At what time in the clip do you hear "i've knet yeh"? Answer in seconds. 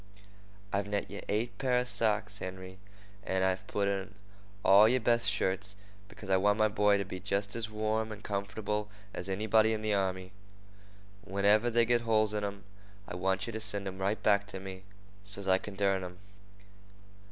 0.73-1.21